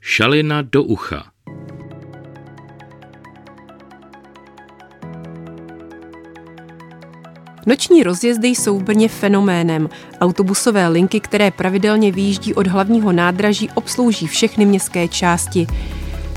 [0.00, 1.24] Šalina do ucha.
[7.66, 9.88] Noční rozjezdy jsou v Brně fenoménem.
[10.20, 15.66] Autobusové linky, které pravidelně výjíždí od hlavního nádraží, obslouží všechny městské části.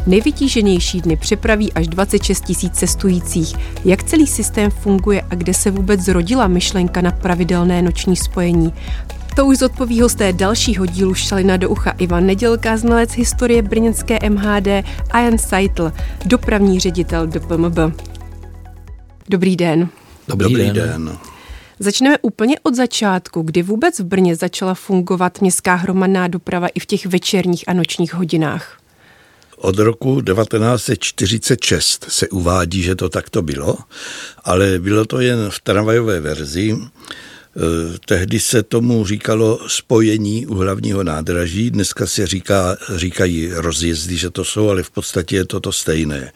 [0.08, 3.56] Nejvytíženější dny přepraví až 26 tisíc cestujících.
[3.86, 8.74] Jak celý systém funguje a kde se vůbec zrodila myšlenka na pravidelné noční spojení?
[9.36, 14.68] To už zodpoví hosté dalšího dílu Šalina do ucha Ivan Nedělka, znalec historie brněnské MHD
[15.12, 15.92] a Jan Seitl,
[16.26, 17.78] dopravní ředitel DPMB.
[19.30, 19.90] Dobrý den.
[20.28, 20.74] Dobrý, Dobrý den.
[20.74, 21.18] den.
[21.80, 26.86] Začneme úplně od začátku, kdy vůbec v Brně začala fungovat městská hromadná doprava i v
[26.86, 28.78] těch večerních a nočních hodinách.
[29.58, 33.78] Od roku 1946 se uvádí, že to takto bylo,
[34.44, 36.78] ale bylo to jen v tramvajové verzi.
[37.56, 44.30] Eh, tehdy se tomu říkalo spojení u hlavního nádraží, dneska se říká, říkají rozjezdy, že
[44.30, 46.32] to jsou, ale v podstatě je to to stejné.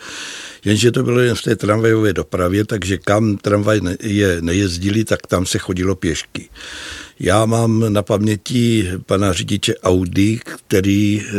[0.66, 5.46] Jenže to bylo jen v té tramvajové dopravě, takže kam tramvaj je nejezdili, tak tam
[5.46, 6.50] se chodilo pěšky.
[7.20, 11.32] Já mám na paměti pana řidiče Audi, který eh,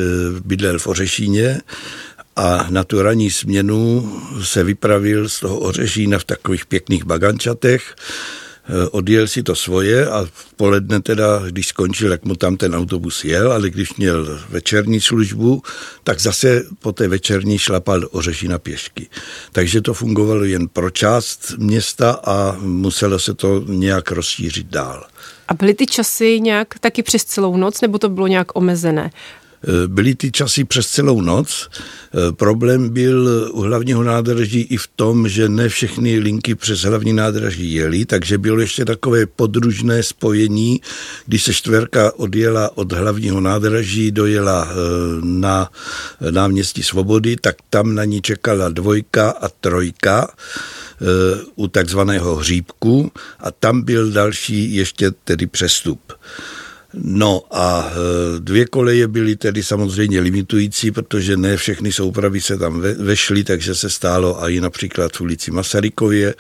[0.45, 1.61] bydlel v Ořešíně
[2.37, 7.95] a na tu ranní směnu se vypravil z toho Ořešína v takových pěkných bagančatech
[8.91, 13.25] odjel si to svoje a v poledne teda, když skončil, jak mu tam ten autobus
[13.25, 15.63] jel, ale když měl večerní službu,
[16.05, 19.09] tak zase po té večerní šlapal Ořešina pěšky.
[19.53, 25.07] Takže to fungovalo jen pro část města a muselo se to nějak rozšířit dál.
[25.49, 29.11] A byly ty časy nějak taky přes celou noc, nebo to bylo nějak omezené?
[29.67, 31.69] Eh, byly ty časy přes celou noc.
[31.69, 37.13] Eh, problém byl u hlavního nádraží i v tom, že ne všechny linky přes hlavní
[37.13, 40.81] nádraží jeli, takže bylo ještě takové podružné spojení,
[41.27, 44.75] když se čtverka odjela od hlavního nádraží, dojela eh,
[45.23, 45.71] na
[46.31, 50.29] náměstí Svobody, tak tam na ní čekala dvojka a trojka
[51.55, 56.13] u takzvaného hříbku a tam byl další ještě tedy přestup.
[56.97, 57.95] No a e,
[58.41, 63.91] dvě koleje byly tedy samozřejmě limitující, protože ne všechny soupravy se tam vešly, takže se
[63.91, 66.35] stálo i například v ulici Masarykově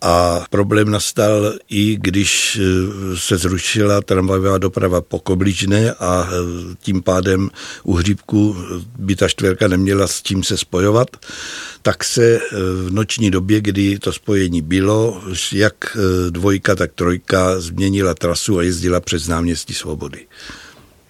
[0.00, 7.02] a problém nastal i když eh, se zrušila tramvajová doprava po Kobližné a eh, tím
[7.02, 7.50] pádem
[7.84, 8.56] u Hříbku
[8.98, 11.08] by ta čtverka neměla s tím se spojovat,
[11.82, 12.40] tak se eh,
[12.86, 15.22] v noční době, kdy to spojení bylo,
[15.52, 15.96] jak
[16.30, 20.26] dvojka, tak trojka změnila trasu a jezdila přes náměstí Svobody.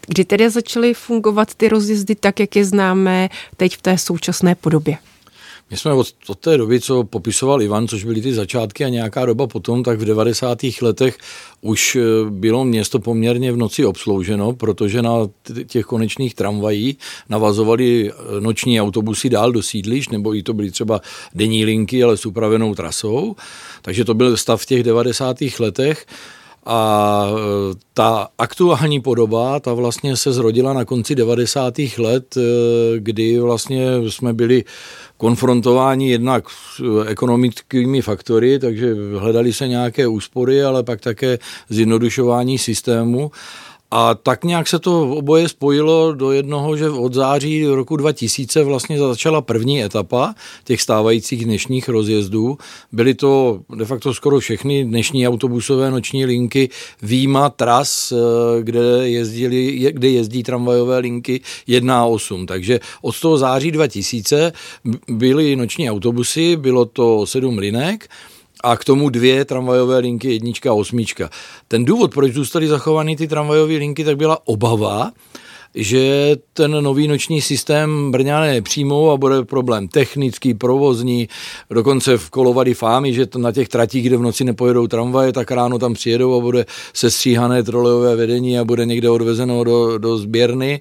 [0.06, 4.97] Kdy tedy začaly fungovat ty rozjezdy tak, jak je známe teď v té současné podobě?
[5.70, 9.26] My jsme od, od té doby, co popisoval Ivan, což byly ty začátky a nějaká
[9.26, 10.58] doba potom, tak v 90.
[10.82, 11.18] letech
[11.60, 15.12] už eh, bylo město poměrně v noci obslouženo, protože na
[15.66, 16.96] těch konečných tramvají
[17.28, 21.00] navazovali eh, noční autobusy dál do sídliš, nebo i to byly třeba
[21.34, 23.36] denní linky, ale s upravenou trasou.
[23.82, 25.36] Takže to byl stav v těch 90.
[25.58, 26.06] letech.
[26.66, 31.74] A e, ta aktuální podoba, ta vlastně se zrodila na konci 90.
[31.98, 32.41] let, e,
[32.98, 34.64] kdy vlastně jsme byli
[35.16, 41.38] konfrontováni jednak s ekonomickými faktory, takže hledali se nějaké úspory, ale pak také
[41.69, 43.30] zjednodušování systému.
[43.91, 48.99] A tak nějak se to oboje spojilo do jednoho, že od září roku 2000 vlastně
[48.99, 50.34] začala první etapa
[50.65, 52.59] těch stávajících dnešních rozjezdů.
[52.93, 56.69] Byly to de facto skoro všechny dnešní autobusové noční linky
[57.03, 62.47] výjima tras, eh, kde, jezdili, kde jezdí tramvajové linky 1 a 8.
[62.47, 64.53] Takže od toho září 2000
[65.09, 68.09] byly noční autobusy, bylo to sedm linek,
[68.64, 71.30] a k tomu dvě tramvajové linky, jednička a osmička.
[71.69, 75.12] Ten důvod, proč zůstaly zachovány ty tramvajové linky, tak byla obava,
[75.74, 81.28] že ten nový noční systém Brňané nepřijmou a bude problém technický, provozní,
[81.70, 85.78] dokonce v kolovady fámy, že na těch tratích, kde v noci nepojedou tramvaje, tak ráno
[85.78, 90.80] tam přijedou a bude sestříhané trolejové vedení a bude někde odvezeno do, do sběrny,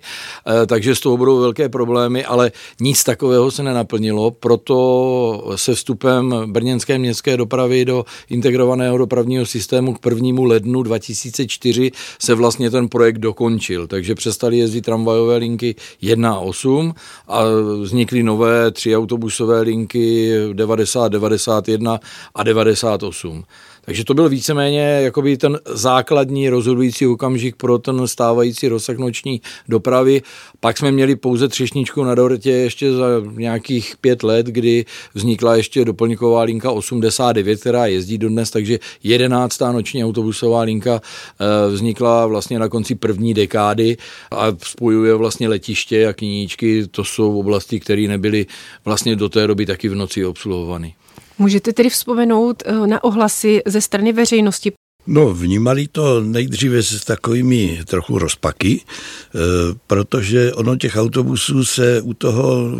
[0.63, 2.51] e, takže z toho budou velké problémy, ale
[2.81, 9.99] nic takového se nenaplnilo, proto se vstupem brněnské městské dopravy do integrovaného dopravního systému k
[9.99, 11.91] prvnímu lednu 2004
[12.21, 16.93] se vlastně ten projekt dokončil, takže přestali jezdit tramvajové linky 1 a 8
[17.27, 17.43] a
[17.81, 21.99] vznikly nové tři autobusové linky 90, 91
[22.35, 23.43] a 98.
[23.87, 30.21] Takže to byl víceméně jakoby ten základní rozhodující okamžik pro ten stávající rozsah noční dopravy.
[30.59, 35.85] Pak jsme měli pouze třešničku na dortě ještě za nějakých pět let, kdy vznikla ještě
[35.85, 42.69] doplňková linka 89, která jezdí dodnes, takže jedenáctá noční autobusová linka eh, vznikla vlastně na
[42.69, 43.97] konci první dekády
[44.31, 46.87] a spojuje vlastně letiště a kníčky.
[46.87, 48.45] To jsou oblasti, které nebyly
[48.85, 50.93] vlastně do té doby taky v noci obsluhovány.
[51.39, 54.71] Můžete tedy vzpomenout eh, na ohlasy ze strany veřejnosti?
[55.07, 59.39] No, vnímali to nejdříve s takovými trochu rozpaky, eh,
[59.87, 62.71] protože ono těch autobusů se u toho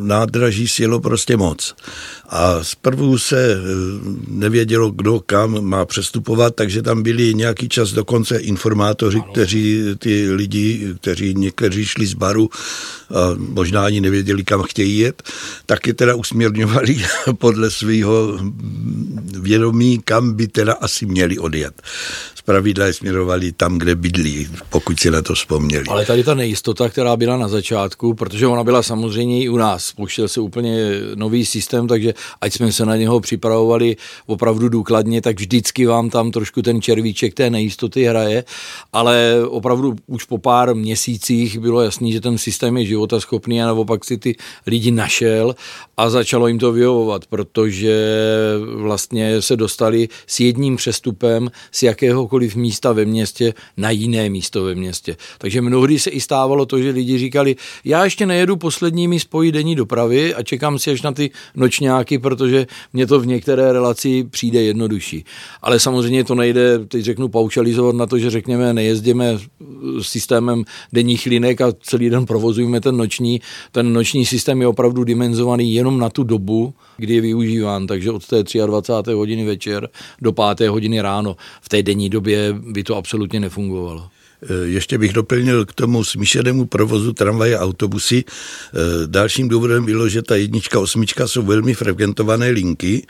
[0.00, 1.74] nádraží sjelo prostě moc.
[2.28, 3.58] A zprvu se eh,
[4.28, 10.94] nevědělo, kdo kam má přestupovat, takže tam byli nějaký čas dokonce informátoři, kteří ty lidi,
[11.00, 12.50] kteří někteří šli z baru
[13.36, 15.22] možná ani nevěděli, kam chtějí jet,
[15.66, 17.04] tak je teda usměrňovali
[17.38, 18.38] podle svého
[19.40, 21.82] vědomí, kam by teda asi měli odjet
[22.44, 25.84] pravidla je směrovali tam, kde bydlí, pokud si na to vzpomněli.
[25.88, 29.84] Ale tady ta nejistota, která byla na začátku, protože ona byla samozřejmě i u nás,
[29.84, 33.96] spouštěl se úplně nový systém, takže ať jsme se na něho připravovali
[34.26, 38.44] opravdu důkladně, tak vždycky vám tam trošku ten červíček té nejistoty hraje,
[38.92, 44.04] ale opravdu už po pár měsících bylo jasný, že ten systém je životaschopný a naopak
[44.04, 44.36] si ty
[44.66, 45.54] lidi našel
[45.96, 47.94] a začalo jim to vyhovovat, protože
[48.76, 54.64] vlastně se dostali s jedním přestupem z jakého jakéhokoliv místa ve městě na jiné místo
[54.64, 55.16] ve městě.
[55.38, 59.74] Takže mnohdy se i stávalo to, že lidi říkali, já ještě nejedu posledními spojí denní
[59.74, 64.62] dopravy a čekám si až na ty nočňáky, protože mě to v některé relaci přijde
[64.62, 65.24] jednodušší.
[65.62, 69.38] Ale samozřejmě to nejde, teď řeknu, paušalizovat na to, že řekněme, nejezdíme
[70.00, 73.40] systémem denních linek a celý den provozujeme ten noční.
[73.72, 78.26] Ten noční systém je opravdu dimenzovaný jenom na tu dobu, kdy je využíván, takže od
[78.26, 79.12] té 23.
[79.12, 79.88] hodiny večer
[80.22, 80.68] do 5.
[80.68, 81.36] hodiny ráno.
[81.62, 84.08] V té denní době době by to absolutně nefungovalo.
[84.44, 88.24] Eh, ještě bych doplnil k tomu smíšenému provozu tramvaje a autobusy.
[88.24, 93.06] Eh, dalším důvodem bylo, že ta jednička, osmička jsou velmi frekventované linky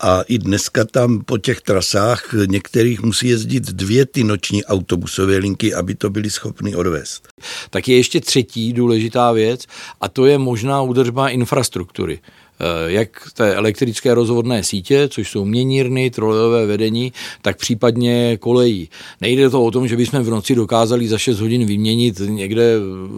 [0.00, 5.74] a i dneska tam po těch trasách některých musí jezdit dvě ty noční autobusové linky,
[5.74, 7.28] aby to byli schopni odvést.
[7.70, 9.66] Tak je ještě třetí důležitá věc
[10.00, 12.20] a to je možná údržba infrastruktury.
[12.60, 17.12] Eh, jak té elektrické rozvodné sítě, což jsou měnírny, trolejové vedení,
[17.42, 18.88] tak případně kolejí.
[19.20, 22.74] Nejde to o tom, že bychom v noci dokázali za 6 hodin vyměnit někde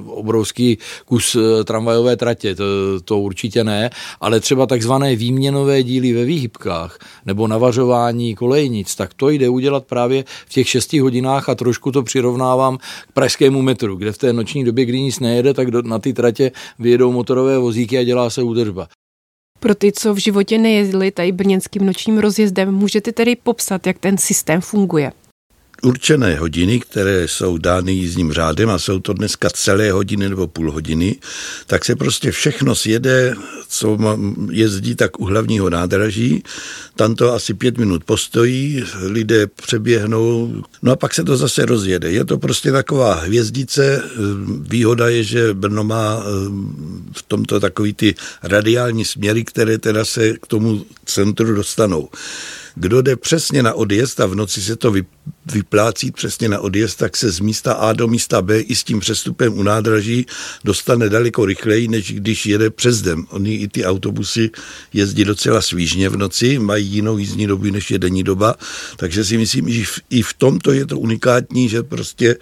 [0.06, 2.64] obrovský kus eh, tramvajové tratě, to,
[3.04, 3.90] to určitě ne,
[4.20, 10.24] ale třeba takzvané výměnové díly ve výhybkách nebo navařování kolejnic, tak to jde udělat právě
[10.46, 14.64] v těch 6 hodinách a trošku to přirovnávám k pražskému metru, kde v té noční
[14.64, 18.42] době, kdy nic nejede, tak do, na ty tratě vyjedou motorové vozíky a dělá se
[18.42, 18.88] údržba.
[19.66, 24.18] Pro ty, co v životě nejezdili tady brněnským nočním rozjezdem, můžete tedy popsat, jak ten
[24.18, 25.12] systém funguje?
[25.82, 30.72] Určené hodiny, které jsou dány jízdním řádem a jsou to dneska celé hodiny nebo půl
[30.72, 31.16] hodiny,
[31.66, 33.34] tak se prostě všechno sjede,
[33.68, 33.98] co
[34.50, 36.42] jezdí tak u hlavního nádraží.
[36.96, 42.12] Tam to asi pět minut postojí, lidé přeběhnou, no a pak se to zase rozjede.
[42.12, 44.02] Je to prostě taková hvězdice.
[44.60, 46.30] Výhoda je, že Brno má eh,
[47.12, 52.08] v tomto takový ty radiální směry, které teda se k tomu centru dostanou.
[52.74, 54.90] Kdo jde přesně na odjezd a v noci se to
[55.52, 59.00] vyplácí přesně na odjezd, tak se z místa A do místa B i s tím
[59.00, 60.26] přestupem u nádraží
[60.64, 63.24] dostane daleko rychleji, než když jede přes den.
[63.30, 64.50] Oni i ty autobusy
[64.92, 68.54] jezdí docela svížně v noci, mají jinou jízdní dobu, než je denní doba,
[68.96, 72.36] takže si myslím, že i v tomto je to unikátní, že prostě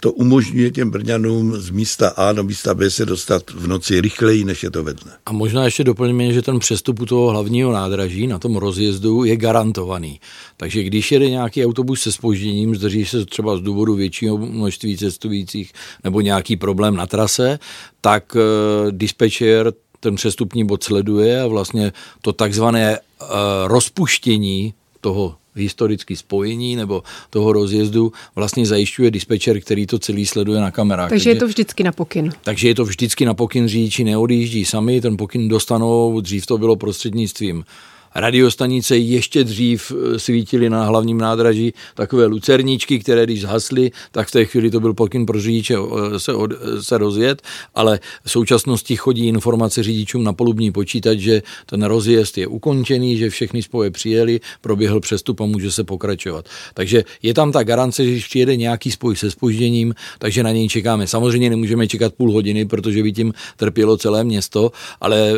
[0.00, 4.44] to umožňuje těm Brňanům z místa A do místa B se dostat v noci rychleji,
[4.44, 5.12] než je to ve dne.
[5.26, 9.36] A možná ještě doplňme, že ten přestup u toho hlavního nádraží na tom rozjezdu je
[9.36, 10.20] garantovaný.
[10.56, 12.43] Takže když jede nějaký autobus se spožděním,
[12.74, 15.72] zdrží se třeba z důvodu většího množství cestujících
[16.04, 17.58] nebo nějaký problém na trase,
[18.00, 23.26] tak uh, dispečer ten přestupní bod sleduje a vlastně to takzvané uh,
[23.66, 30.70] rozpuštění toho historické spojení nebo toho rozjezdu vlastně zajišťuje dispečer, který to celý sleduje na
[30.70, 31.08] kamerách.
[31.08, 32.32] Takže, takže je to vždycky na pokyn.
[32.42, 36.76] Takže je to vždycky na pokyn, řidiči neodjíždí sami, ten pokyn dostanou, dřív to bylo
[36.76, 37.64] prostřednictvím
[38.14, 44.30] radiostanice ještě dřív eh, svítily na hlavním nádraží takové lucerníčky, které když zhasly, tak v
[44.30, 47.42] té chvíli to byl pokyn pro řidiče eh, se, od, eh, se rozjet,
[47.74, 53.30] ale v současnosti chodí informace řidičům na polubní počítač, že ten rozjezd je ukončený, že
[53.30, 56.48] všechny spoje přijeli, proběhl přestup a může se pokračovat.
[56.74, 60.68] Takže je tam ta garance, že když přijede nějaký spoj se spožděním, takže na něj
[60.68, 61.06] čekáme.
[61.06, 65.32] Samozřejmě nemůžeme čekat půl hodiny, protože by tím trpělo celé město, ale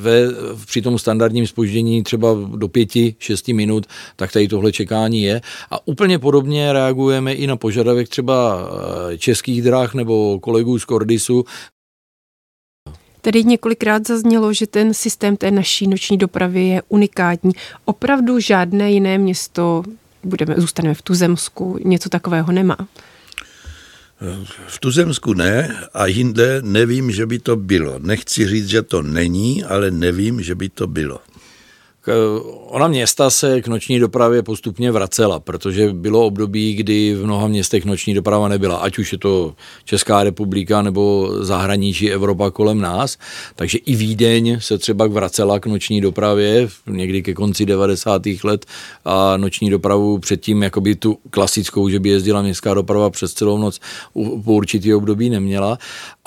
[0.00, 0.22] ve,
[0.66, 5.40] při tom standardním spoždění třeba třeba do pěti, šesti minut, tak tady tohle čekání je.
[5.70, 8.68] A úplně podobně reagujeme i na požadavek třeba
[9.12, 11.44] eh, českých drah nebo kolegů z Kordisu,
[13.20, 17.52] Tady několikrát zaznělo, že ten systém té naší noční dopravy je unikátní.
[17.84, 19.82] Opravdu žádné jiné město,
[20.24, 22.76] budeme, zůstaneme v Tuzemsku, něco takového nemá.
[24.66, 27.98] V Tuzemsku ne a jinde nevím, že by to bylo.
[27.98, 31.20] Nechci říct, že to není, ale nevím, že by to bylo.
[32.66, 37.84] Ona města se k noční dopravě postupně vracela, protože bylo období, kdy v mnoha městech
[37.84, 43.18] noční doprava nebyla, ať už je to Česká republika nebo zahraničí Evropa kolem nás.
[43.54, 48.22] Takže i Vídeň se třeba vracela k noční dopravě někdy ke konci 90.
[48.44, 48.66] let
[49.04, 53.80] a noční dopravu předtím jakoby tu klasickou, že by jezdila městská doprava přes celou noc
[54.44, 55.78] po určitý období neměla,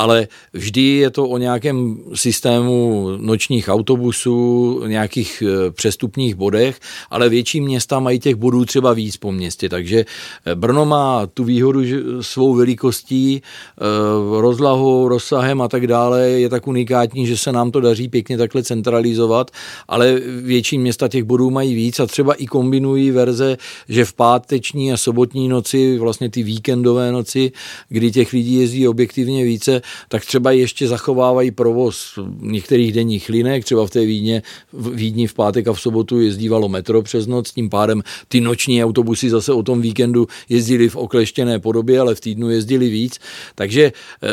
[0.02, 6.80] ale vždy je to o nějakém systému nočních autobusů, nějakých eh, přestupních bodech,
[7.10, 10.06] ale větší města mají těch bodů třeba víc po městě, takže
[10.46, 16.50] eh, Brno má tu výhodu že svou velikostí, eh, rozlohou, rozsahem a tak dále je
[16.50, 19.52] tak unikátní, že se nám to daří pěkně takhle centralizovat,
[19.88, 23.58] ale větší města těch bodů mají víc a třeba i kombinují verze,
[23.90, 27.52] že v páteční a sobotní noci, vlastně ty víkendové noci,
[27.90, 33.88] kdy těch lidí jezdí objektivně více, tak třeba ještě zachovávají provoz některých denních linek, třeba
[33.88, 34.42] v té Vídně,
[34.74, 38.84] v Vídni v pátek a v sobotu jezdívalo metro přes noc, tím pádem ty noční
[38.84, 43.20] autobusy zase o tom víkendu jezdili v okleštěné podobě, ale v týdnu jezdili víc.
[43.56, 43.92] Takže
[44.24, 44.30] eh,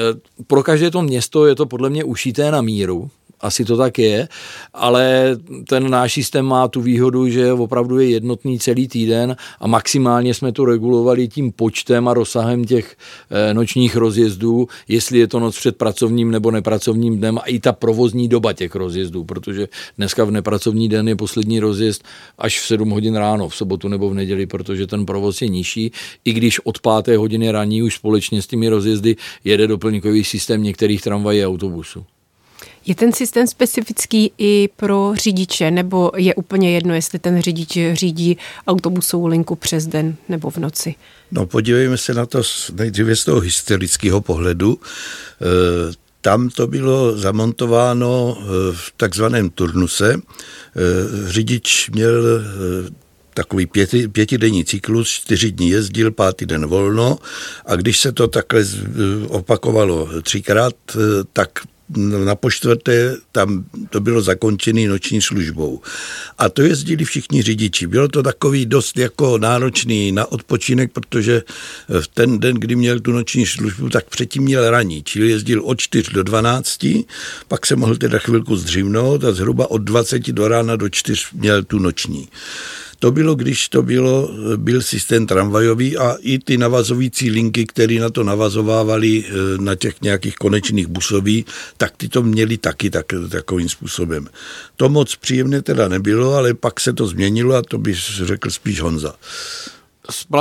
[0.47, 4.28] pro každé to město je to podle mě ušité na míru asi to tak je,
[4.75, 5.37] ale
[5.68, 10.52] ten náš systém má tu výhodu, že opravdu je jednotný celý týden a maximálně jsme
[10.52, 12.97] to regulovali tím počtem a rozsahem těch
[13.30, 17.73] eh, nočních rozjezdů, jestli je to noc před pracovním nebo nepracovním dnem a i ta
[17.73, 19.68] provozní doba těch rozjezdů, protože
[19.99, 22.04] dneska v nepracovní den je poslední rozjezd
[22.38, 25.92] až v 7 hodin ráno, v sobotu nebo v neděli, protože ten provoz je nižší,
[26.25, 31.02] i když od páté hodiny raní už společně s těmi rozjezdy jede doplňkový systém některých
[31.02, 32.04] tramvají a autobusů.
[32.88, 38.38] Je ten systém specifický i pro řidiče, nebo je úplně jedno, jestli ten řidič řídí
[38.66, 40.95] autobusovou linku přes den nebo v noci?
[41.33, 42.42] No podívejme se na to
[42.73, 44.78] nejdříve z toho historického pohledu.
[44.80, 45.45] E,
[46.21, 50.14] tam to bylo zamontováno e, v takzvaném turnuse.
[50.14, 50.21] E,
[51.30, 52.23] řidič měl
[53.35, 57.18] takový pěti, pětidenní cyklus, čtyři dní jezdil, pátý den volno
[57.66, 58.64] a když se to takhle
[59.28, 60.75] opakovalo třikrát,
[61.33, 61.50] tak
[61.97, 65.80] na poštvrté tam to bylo zakončené noční službou.
[66.38, 67.87] A to jezdili všichni řidiči.
[67.87, 71.42] Bylo to takový dost jako náročný na odpočinek, protože
[72.00, 75.80] v ten den, kdy měl tu noční službu, tak předtím měl raní, čili jezdil od
[75.80, 76.87] 4 do 12,
[77.49, 81.62] pak se mohl teda chvilku zdřimnout a zhruba od 20 do rána do 4 měl
[81.62, 82.28] tu noční.
[82.99, 88.11] To bylo, když to bylo, byl systém tramvajový a i ty navazující linky, které na
[88.11, 91.45] to navazovávali eh, na těch nějakých konečných busový,
[91.76, 94.28] tak ty to měli taky tak, takovým způsobem.
[94.76, 98.81] To moc příjemné teda nebylo, ale pak se to změnilo a to by řekl spíš
[98.81, 99.14] Honza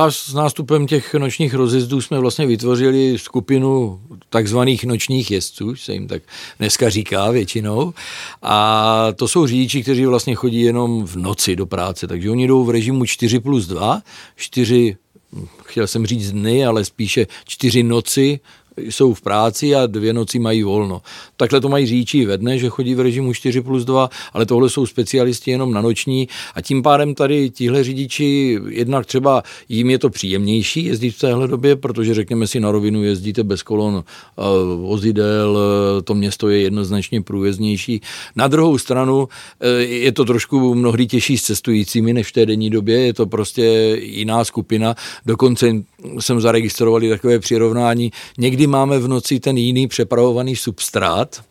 [0.10, 6.24] s nástupem těch nočních rozjezdů jsme vlastně vytvořili skupinu takzvaných nočních jezdců, se jim tak
[6.60, 7.94] dneska říká většinou.
[8.42, 12.64] A to jsou řidiči, kteří vlastně chodí jenom v noci do práce, takže oni jdou
[12.64, 14.02] v režimu 4 plus 2,
[14.36, 14.98] 4
[15.64, 18.40] chtěl jsem říct dny, ale spíše čtyři noci
[18.78, 21.02] jsou v práci a dvě noci mají volno.
[21.38, 24.70] Takhle to mají říči ve dne, že chodí v režimu 4 plus 2, ale tohle
[24.70, 30.00] jsou specialisti jenom na noční a tím pádem tady tihle řidiči, jednak třeba jim je
[30.00, 34.04] to příjemnější jezdit v téhle době, protože řekněme si na rovinu jezdíte bez kolon uh,
[34.88, 38.02] vozidel, uh, to město je jednoznačně průjezdnější.
[38.36, 39.28] Na druhou stranu uh,
[39.80, 43.64] je to trošku mnohdy těžší s cestujícími než v té denní době, je to prostě
[44.02, 45.72] jiná skupina, dokonce
[46.20, 51.44] jsem zaregistrovali takové přirovnání, někdy máme v noci ten jiný přepravovaný substrát,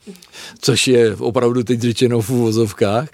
[0.60, 3.08] což je opravdu teď řečeno v úvozovkách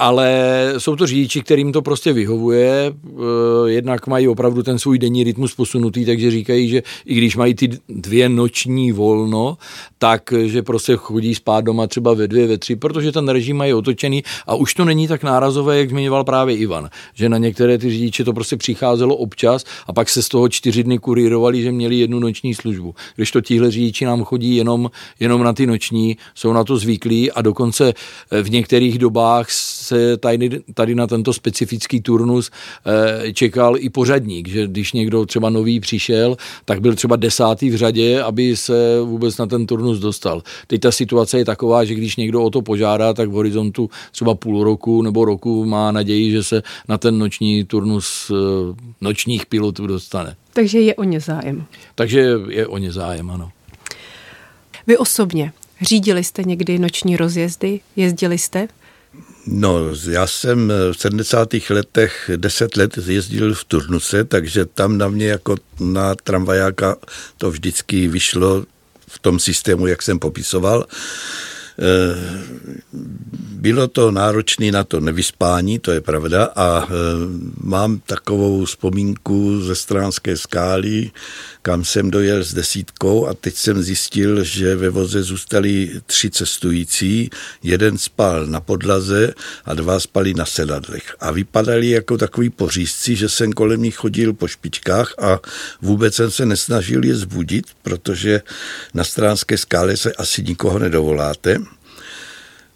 [0.00, 5.24] ale jsou to řidiči, kterým to prostě vyhovuje, eh, jednak mají opravdu ten svůj denní
[5.24, 9.56] rytmus posunutý, takže říkají, že i když mají ty dvě noční volno,
[9.98, 13.74] tak že prostě chodí spát doma třeba ve dvě, ve tři, protože ten režim mají
[13.74, 17.90] otočený a už to není tak nárazové, jak zmiňoval právě Ivan, že na některé ty
[17.90, 21.96] řidiče to prostě přicházelo občas a pak se z toho čtyři dny kurýrovali, že měli
[21.96, 22.94] jednu noční službu.
[23.16, 24.90] Když to tihle řidiči nám chodí jenom,
[25.20, 27.94] jenom na ty noční, jsou na to zvyklí a dokonce
[28.42, 29.50] v některých dobách
[29.90, 35.50] se tady, tady na tento specifický turnus eh, čekal i pořadník, že když někdo třeba
[35.50, 40.42] nový přišel, tak byl třeba desátý v řadě, aby se vůbec na ten turnus dostal.
[40.66, 44.34] Teď ta situace je taková, že když někdo o to požádá, tak v horizontu třeba
[44.34, 49.86] půl roku nebo roku má naději, že se na ten noční turnus eh, nočních pilotů
[49.86, 50.36] dostane.
[50.52, 51.66] Takže je o ně zájem.
[51.94, 53.50] Takže je o ně zájem, ano.
[54.86, 57.80] Vy osobně řídili jste někdy noční rozjezdy?
[57.96, 58.68] Jezdili jste?
[59.46, 59.78] No,
[60.10, 61.48] já jsem v 70.
[61.70, 66.96] letech 10 let jezdil v Turnuse, takže tam na mě jako na tramvajáka
[67.38, 68.64] to vždycky vyšlo
[69.08, 70.86] v tom systému, jak jsem popisoval.
[71.80, 72.40] Eh,
[73.60, 76.88] bylo to náročné na to nevyspání, to je pravda, a eh,
[77.60, 81.10] mám takovou vzpomínku ze stránské skály,
[81.62, 87.30] kam jsem dojel s desítkou a teď jsem zjistil, že ve voze zůstali tři cestující,
[87.62, 89.34] jeden spal na podlaze
[89.64, 91.16] a dva spali na sedadlech.
[91.20, 95.38] A vypadali jako takový pořízci, že jsem kolem nich chodil po špičkách a
[95.82, 98.42] vůbec jsem se nesnažil je zbudit, protože
[98.94, 101.58] na stránské skále se asi nikoho nedovoláte.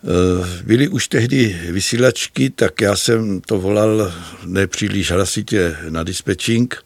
[0.07, 4.13] Eh, byly už tehdy vysílačky, tak já jsem to volal
[4.45, 6.85] nepříliš hlasitě na dispečing.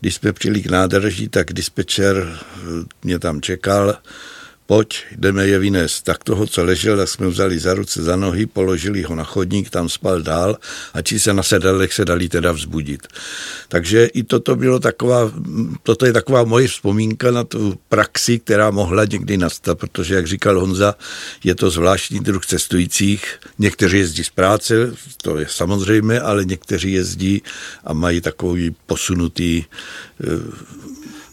[0.00, 2.60] Když jsme přijeli k nádrží, tak dispečer eh,
[3.04, 3.98] mě tam čekal
[4.70, 6.04] pojď, jdeme je vynést.
[6.04, 9.70] Tak toho, co ležel, tak jsme vzali za ruce, za nohy, položili ho na chodník,
[9.70, 10.58] tam spal dál
[10.94, 13.02] a či se na sedadlech se dali teda vzbudit.
[13.68, 15.32] Takže i toto bylo taková,
[15.82, 20.60] toto je taková moje vzpomínka na tu praxi, která mohla někdy nastat, protože, jak říkal
[20.60, 20.94] Honza,
[21.44, 23.26] je to zvláštní druh cestujících.
[23.58, 27.42] Někteří jezdí z práce, to je samozřejmé, ale někteří jezdí
[27.84, 29.64] a mají takový posunutý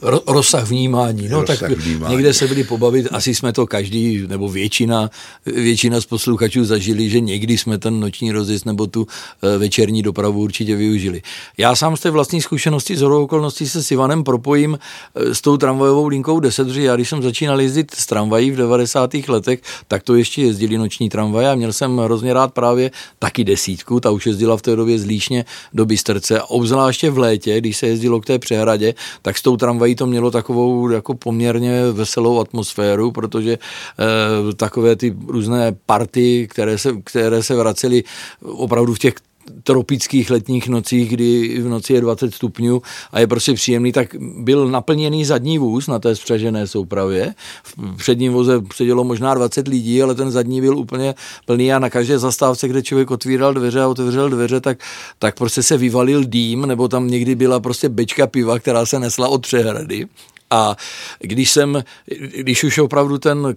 [0.04, 1.28] eh, rozsah vnímání.
[1.30, 2.16] No rozsah tak vnímání.
[2.16, 5.10] někde se byli pobavit, asi jsme to každý, nebo většina,
[5.46, 9.08] většina z posluchačů zažili, že někdy jsme ten noční rozjezd nebo tu
[9.42, 11.22] eh, večerní dopravu určitě využili.
[11.58, 14.80] Já sám z té vlastní zkušenosti z okolností se s Ivanem propojím
[15.16, 18.56] eh, s tou tramvajovou linkou 10, protože já když jsem začínal jezdit s tramvají v
[18.56, 19.14] 90.
[19.28, 24.00] letech, tak to ještě jezdili noční tramvaje a měl jsem hrozně rád právě taky desítku,
[24.00, 27.88] ta už jezdila v té době z Líšně do Bystrce, obzvláště v létě, když se
[27.88, 32.40] jezdilo k té přehradě, tak s tou tramvají tramvají to mělo takovou jako poměrně veselou
[32.40, 38.04] atmosféru, protože e, takové ty různé party, které se, které se vracely
[38.42, 39.14] opravdu v těch
[39.64, 44.68] tropických letních nocích, kdy v noci je 20 stupňů a je prostě příjemný, tak byl
[44.68, 47.34] naplněný zadní vůz na té spřažené soupravě.
[47.64, 51.90] V předním voze sedělo možná 20 lidí, ale ten zadní byl úplně plný a na
[51.90, 54.80] každé zastávce, kde člověk otvíral dveře a otevřel dveře, tak,
[55.20, 59.28] tak prostě se vyvalil dým, nebo tam někdy byla prostě bečka piva, která se nesla
[59.28, 60.08] od přehrady.
[60.50, 60.76] A
[61.20, 61.84] když jsem,
[62.38, 63.56] když už opravdu ten,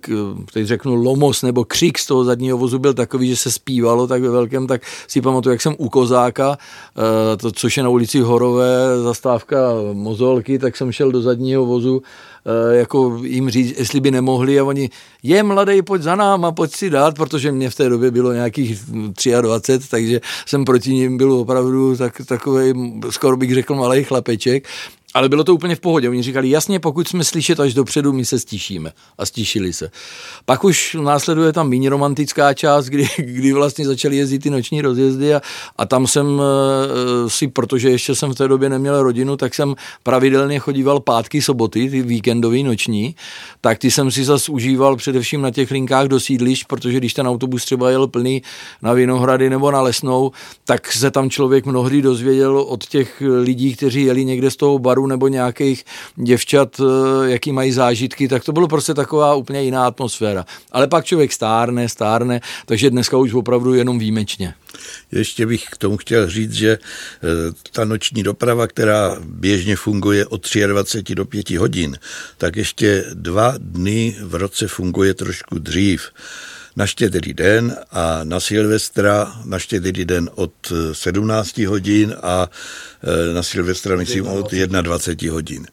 [0.53, 4.22] teď řeknu, lomos nebo křik z toho zadního vozu byl takový, že se zpívalo tak
[4.22, 8.20] ve velkém, tak si pamatuju, jak jsem u Kozáka, eh, to, což je na ulici
[8.20, 9.57] Horové, zastávka
[9.92, 12.03] Mozolky, tak jsem šel do zadního vozu
[12.46, 14.90] eh, jako jim říct, jestli by nemohli a oni,
[15.22, 18.79] je mladý, pojď za náma, pojď si dát, protože mě v té době bylo nějakých
[19.40, 24.68] 23, takže jsem proti ním byl opravdu tak, takový, skoro bych řekl, malý chlapeček
[25.14, 26.09] ale bylo to úplně v pohodě.
[26.09, 28.92] Oni říkali, jasně, pokud jsme slyšet až dopředu, my se stišíme.
[29.18, 29.90] A stišili se.
[30.44, 35.35] Pak už následuje tam méně romantická část, kdy, kdy vlastně začaly jezdit ty noční rozjezdy
[35.35, 35.42] a,
[35.77, 36.42] a tam jsem uh,
[37.29, 41.90] si, protože ještě jsem v té době neměl rodinu, tak jsem pravidelně chodíval pátky, soboty,
[41.90, 43.14] ty víkendový noční,
[43.61, 47.29] tak ty jsem si zase užíval především na těch linkách do sídlišť, protože když ten
[47.29, 48.42] autobus třeba jel plný
[48.83, 50.33] na Vinohrady nebo na Lesnou,
[50.64, 55.00] tak se tam člověk mnohdy dozvěděl od těch lidí, kteří jeli někde z toho baru,
[55.01, 55.85] párů nebo nějakých
[56.17, 60.45] děvčat, eh, jaký mají zážitky, tak to bylo prostě taková úplně jiná atmosféra.
[60.73, 64.55] Ale pak člověk stárne, stárne, takže dneska už opravdu jenom výjimečně.
[65.13, 70.47] Ještě bych k tomu chtěl říct, že eh, ta noční doprava, která běžně funguje od
[70.67, 71.99] 23 do 5 hodin,
[72.39, 76.11] tak ještě dva dny v roce funguje trošku dřív
[76.76, 82.50] na štědrý den a na Silvestra na štědrý den od 17 hodin a
[83.30, 85.66] e, na Silvestra myslím od 21 hodin.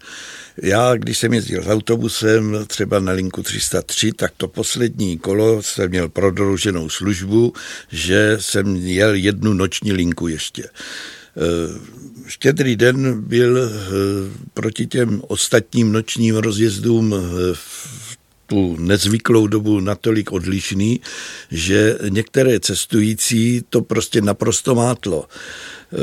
[0.61, 5.89] Já, když jsem jezdil s autobusem třeba na linku 303, tak to poslední kolo jsem
[5.89, 7.53] měl prodlouženou službu,
[7.91, 10.63] že jsem jel jednu noční linku ještě.
[10.63, 10.69] E,
[12.27, 13.71] štědrý den byl
[14.53, 17.15] proti těm ostatním nočním rozjezdům
[17.53, 18.06] v
[18.47, 21.01] tu nezvyklou dobu natolik odlišný,
[21.51, 25.25] že některé cestující to prostě naprosto mátlo.
[25.93, 25.97] Eh,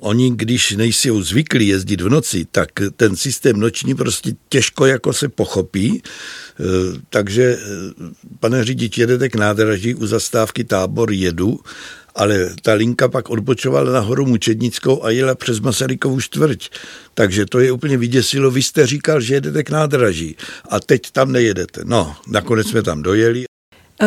[0.00, 5.28] oni, když nejsou zvyklí jezdit v noci, tak ten systém noční prostě těžko jako se
[5.28, 6.02] pochopí.
[6.02, 6.64] Eh,
[7.10, 11.60] takže, eh, pane řidič, jedete k nádraží u zastávky tábor jedu
[12.16, 16.68] ale ta linka pak odbočovala na horu Mučednickou a jela přes Masarykovu čtvrť.
[17.14, 18.50] Takže to je úplně vyděsilo.
[18.50, 20.36] Vy jste říkal, že jedete k nádraží
[20.70, 21.80] a teď tam nejedete.
[21.84, 23.44] No, nakonec jsme tam dojeli.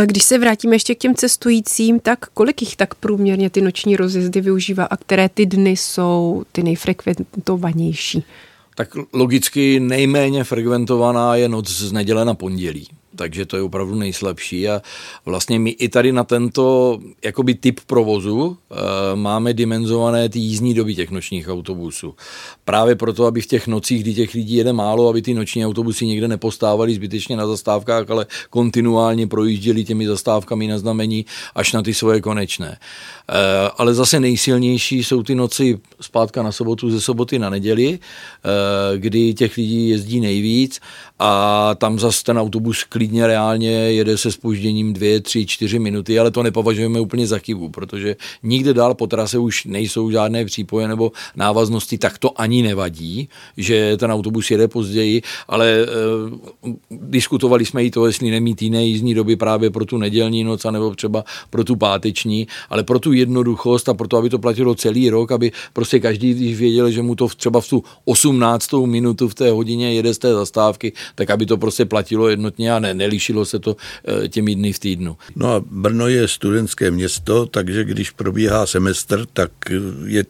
[0.05, 4.41] Když se vrátíme ještě k těm cestujícím, tak kolik jich tak průměrně ty noční rozjezdy
[4.41, 8.23] využívá a které ty dny jsou ty nejfrekventovanější?
[8.75, 12.87] Tak logicky nejméně frekventovaná je noc z neděle na pondělí
[13.19, 14.81] takže to je opravdu nejslabší a
[15.25, 20.95] vlastně my i tady na tento jakoby typ provozu e, máme dimenzované ty jízdní doby
[20.95, 22.15] těch nočních autobusů.
[22.65, 26.07] Právě proto, aby v těch nocích, kdy těch lidí jede málo, aby ty noční autobusy
[26.07, 31.93] někde nepostávali zbytečně na zastávkách, ale kontinuálně projížděli těmi zastávkami na znamení až na ty
[31.93, 32.71] svoje konečné.
[32.71, 32.79] E,
[33.77, 39.33] ale zase nejsilnější jsou ty noci zpátka na sobotu, ze soboty na neděli, e, kdy
[39.33, 40.79] těch lidí jezdí nejvíc
[41.19, 46.31] a tam zase ten autobus klidně reálně jede se spožděním dvě, tři, čtyři minuty, ale
[46.31, 51.11] to nepovažujeme úplně za chybu, protože nikde dál po trase už nejsou žádné přípoje nebo
[51.35, 55.85] návaznosti, tak to ani nevadí, že ten autobus jede později, ale e,
[56.91, 60.95] diskutovali jsme i to, jestli nemít jiné jízdní doby právě pro tu nedělní noc, nebo
[60.95, 65.09] třeba pro tu páteční, ale pro tu jednoduchost a pro to, aby to platilo celý
[65.09, 68.73] rok, aby prostě každý, když věděl, že mu to třeba v tu 18.
[68.85, 72.79] minutu v té hodině jede z té zastávky, tak aby to prostě platilo jednotně a
[72.79, 73.75] ne, nelíšilo se to
[74.23, 75.17] eh, těmi dny v týdnu.
[75.35, 79.51] No a Brno je studentské město, takže když probíhá semestr, tak
[80.05, 80.23] je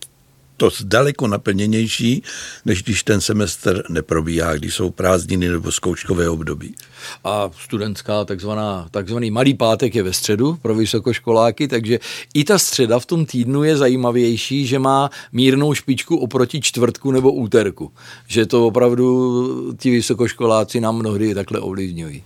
[0.59, 2.23] to daleko naplněnější,
[2.65, 6.75] než když ten semestr neprobíhá, když jsou prázdniny nebo zkouškové období.
[7.23, 11.99] A studentská takzvaná, takzvaný malý pátek je ve středu pro vysokoškoláky, takže
[12.33, 17.31] i ta středa v tom týdnu je zajímavější, že má mírnou špičku oproti čtvrtku nebo
[17.31, 17.91] úterku.
[18.27, 22.23] Že to opravdu ti vysokoškoláci nám mnohdy takhle ovlivňují.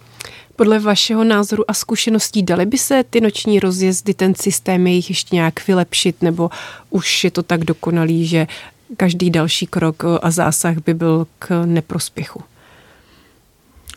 [0.55, 5.35] Podle vašeho názoru a zkušeností dali by se ty noční rozjezdy, ten systém jejich ještě
[5.35, 6.49] nějak vylepšit, nebo
[6.89, 8.47] už je to tak dokonalý, že
[8.97, 12.43] každý další krok a zásah by byl k neprospěchu?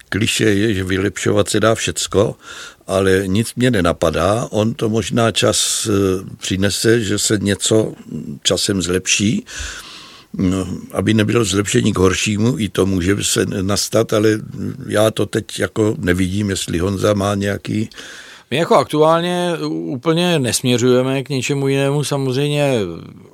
[0.09, 2.37] Kliše je, že vylepšovat se dá všecko,
[2.87, 4.49] ale nic mě nenapadá.
[4.51, 5.93] On to možná čas eh,
[6.39, 7.93] přinese, že se něco
[8.43, 9.47] časem zlepší
[10.93, 14.41] aby nebylo zlepšení k horšímu, i to může se nastat, ale
[14.87, 17.91] já to teď jako nevidím, jestli Honza má nějaký
[18.51, 22.05] my jako aktuálně úplně nesměřujeme k něčemu jinému.
[22.05, 22.73] Samozřejmě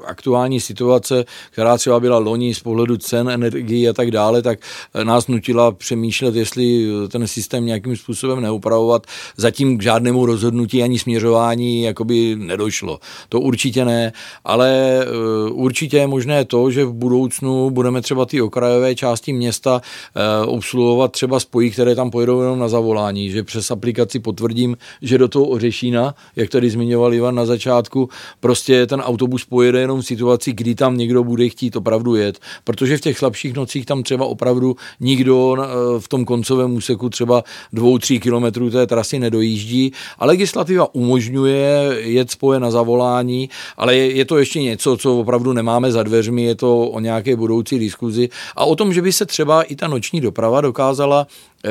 [0.06, 4.58] aktuální situace, která třeba byla loni z pohledu cen energii a tak dále, tak
[5.02, 9.06] nás nutila přemýšlet, jestli ten systém nějakým způsobem neupravovat.
[9.36, 13.00] Zatím k žádnému rozhodnutí ani směřování jakoby nedošlo.
[13.28, 14.12] To určitě ne,
[14.44, 19.80] ale eh, určitě je možné to, že v budoucnu budeme třeba ty okrajové části města
[19.82, 25.18] eh, obsluhovat třeba spojí, které tam pojedou jenom na zavolání, že přes aplikaci potvrdím, že
[25.18, 28.08] do toho Ořešína, jak tady zmiňoval Ivan na začátku,
[28.40, 32.96] prostě ten autobus pojede jenom v situaci, kdy tam někdo bude chtít opravdu jet, protože
[32.96, 35.66] v těch slabších nocích tam třeba opravdu nikdo eh,
[36.00, 39.92] v tom koncovém úseku třeba dvou, tří kilometrů té trasy nedojíždí.
[40.18, 45.52] A legislativa umožňuje jet spoje na zavolání, ale je, je to ještě něco, co opravdu
[45.52, 48.28] nemáme za dveřmi, je to o nějaké budoucí diskuzi.
[48.56, 51.26] A o tom, že by se třeba i ta noční doprava dokázala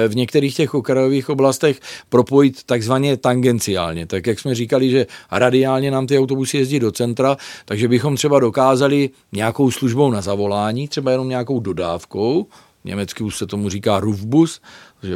[0.08, 4.06] v některých těch okrajových oblastech propojit takzvaně tangenciálně.
[4.06, 8.40] Tak jak jsme říkali, že radiálně nám ty autobusy jezdí do centra, takže bychom třeba
[8.40, 12.48] dokázali nějakou službou na zavolání, třeba jenom nějakou dodávkou,
[12.86, 14.62] německy už se tomu říká Rufbus,
[15.04, 15.16] že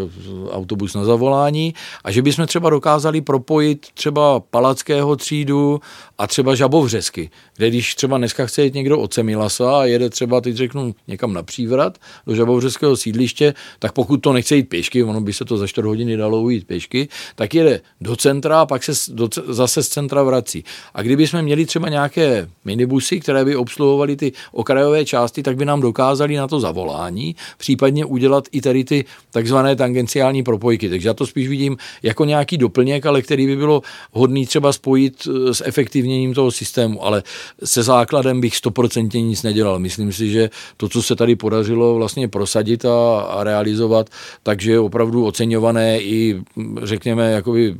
[0.52, 5.80] autobus na zavolání, a že bychom třeba dokázali propojit třeba Palackého třídu
[6.17, 10.41] a třeba Žabovřesky, kde když třeba dneska chce jít někdo od Semilasa a jede třeba,
[10.41, 15.21] teď řeknu, někam na přívrat do Žabovřeského sídliště, tak pokud to nechce jít pěšky, ono
[15.21, 18.84] by se to za 4 hodiny dalo ujít pěšky, tak jede do centra a pak
[18.84, 20.63] se do, zase z centra vrací.
[20.93, 25.65] A kdyby jsme měli třeba nějaké minibusy, které by obsluhovaly ty okrajové části, tak by
[25.65, 30.89] nám dokázali na to zavolání případně udělat i tady ty takzvané tangenciální propojky.
[30.89, 35.28] Takže já to spíš vidím jako nějaký doplněk, ale který by bylo hodný třeba spojit
[35.28, 37.06] eh, s efektivněním toho systému.
[37.06, 37.23] Ale
[37.63, 39.80] se základem bych stoprocentně nic nedělal.
[39.80, 44.10] Myslím si, že to, co se tady podařilo vlastně prosadit a, a realizovat,
[44.43, 46.41] takže je opravdu oceňované i,
[46.84, 47.75] řekněme, jakoby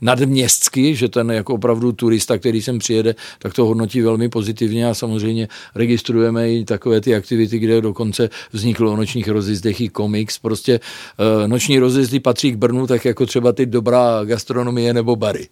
[0.00, 4.94] nadměstsky, že ten jako opravdu turista, který sem přijede, tak to hodnotí velmi pozitivně a
[4.94, 10.38] samozřejmě registrujeme i takové ty aktivity, kde dokonce vzniklo o nočních rozjezdech i komiks.
[10.38, 10.80] Prostě
[11.44, 15.48] e, noční rozjezdy patří k Brnu, tak jako třeba ty dobrá gastronomie nebo bary.